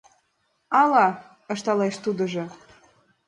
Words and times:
—Ала...— 0.81 1.07
ышталеш 1.53 1.95
тудыжо. 2.03 2.45